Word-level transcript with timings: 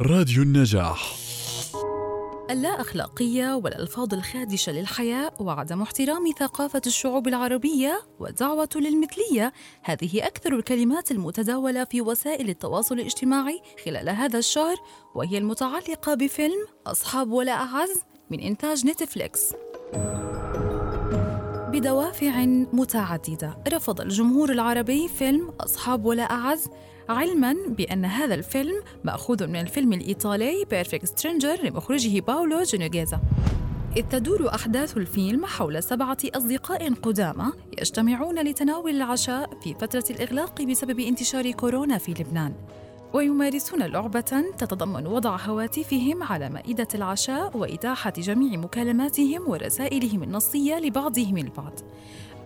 راديو 0.00 0.42
النجاح. 0.42 1.16
اللا 2.50 2.80
أخلاقية 2.80 3.54
والألفاظ 3.54 4.14
الخادشة 4.14 4.72
للحياء 4.72 5.42
وعدم 5.42 5.82
احترام 5.82 6.32
ثقافة 6.38 6.82
الشعوب 6.86 7.28
العربية 7.28 8.00
والدعوة 8.20 8.68
للمثلية 8.76 9.52
هذه 9.82 10.26
أكثر 10.26 10.56
الكلمات 10.56 11.10
المتداولة 11.10 11.84
في 11.84 12.00
وسائل 12.00 12.48
التواصل 12.48 12.94
الاجتماعي 12.94 13.60
خلال 13.84 14.08
هذا 14.08 14.38
الشهر 14.38 14.76
وهي 15.14 15.38
المتعلقة 15.38 16.14
بفيلم 16.14 16.66
أصحاب 16.86 17.32
ولا 17.32 17.52
أعز 17.52 18.02
من 18.30 18.40
إنتاج 18.40 18.86
نتفليكس. 18.86 19.54
بدوافع 21.72 22.44
متعددة 22.72 23.58
رفض 23.72 24.00
الجمهور 24.00 24.52
العربي 24.52 25.08
فيلم 25.08 25.52
أصحاب 25.60 26.04
ولا 26.04 26.22
أعز 26.22 26.68
علما 27.08 27.56
بأن 27.68 28.04
هذا 28.04 28.34
الفيلم 28.34 28.82
مأخوذ 29.04 29.46
من 29.46 29.60
الفيلم 29.60 29.92
الإيطالي 29.92 30.64
Perfect 30.70 31.04
Stranger 31.04 31.56
لمخرجه 31.64 32.20
باولو 32.20 32.62
جينوغيزا 32.62 33.20
إذ 33.96 34.02
تدور 34.02 34.54
أحداث 34.54 34.96
الفيلم 34.96 35.46
حول 35.46 35.82
سبعة 35.82 36.18
أصدقاء 36.24 36.94
قدامى 36.94 37.52
يجتمعون 37.78 38.38
لتناول 38.38 38.90
العشاء 38.96 39.50
في 39.62 39.74
فترة 39.74 40.04
الإغلاق 40.10 40.62
بسبب 40.62 41.00
انتشار 41.00 41.50
كورونا 41.50 41.98
في 41.98 42.12
لبنان 42.12 42.54
ويمارسون 43.12 43.82
لعبة 43.82 44.44
تتضمن 44.58 45.06
وضع 45.06 45.36
هواتفهم 45.36 46.22
على 46.22 46.48
مائدة 46.48 46.88
العشاء 46.94 47.56
وإتاحة 47.56 48.12
جميع 48.18 48.58
مكالماتهم 48.60 49.48
ورسائلهم 49.48 50.22
النصية 50.22 50.78
لبعضهم 50.78 51.36
البعض. 51.36 51.80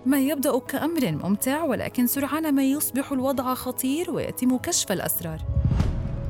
ما 0.07 0.21
يبدأ 0.21 0.59
كأمر 0.59 1.13
ممتع 1.25 1.65
ولكن 1.65 2.07
سرعان 2.07 2.55
ما 2.55 2.63
يصبح 2.63 3.13
الوضع 3.13 3.55
خطير 3.55 4.11
ويتم 4.11 4.57
كشف 4.57 4.93
الأسرار 4.93 5.39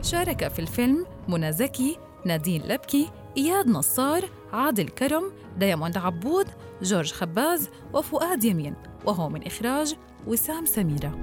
شارك 0.02 0.48
في 0.48 0.58
الفيلم 0.58 1.06
منى 1.28 1.52
زكي 1.52 1.98
نادين 2.24 2.62
لبكي 2.62 3.10
إياد 3.36 3.68
نصار 3.68 4.24
عادل 4.52 4.88
كرم 4.88 5.32
دياموند 5.58 5.98
عبود 5.98 6.46
جورج 6.82 7.12
خباز 7.12 7.68
وفؤاد 7.94 8.44
يمين 8.44 8.74
وهو 9.04 9.28
من 9.28 9.46
إخراج 9.46 9.94
وسام 10.26 10.66
سميرة 10.66 11.18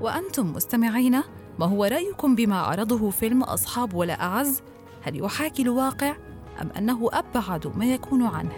وأنتم 0.00 0.52
مستمعين 0.52 1.22
ما 1.58 1.66
هو 1.66 1.84
رأيكم 1.84 2.34
بما 2.34 2.56
عرضه 2.56 3.10
فيلم 3.10 3.42
أصحاب 3.42 3.94
ولا 3.94 4.22
أعز؟ 4.22 4.62
هل 5.02 5.24
يحاكي 5.24 5.62
الواقع 5.62 6.16
أم 6.62 6.70
أنه 6.78 7.10
أبعد 7.12 7.72
ما 7.76 7.84
يكون 7.84 8.22
عنه؟ 8.26 8.52